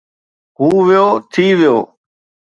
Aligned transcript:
هو 0.57 0.69
ويو، 0.87 1.07
ٿي 1.31 1.45
ويو 1.57 1.77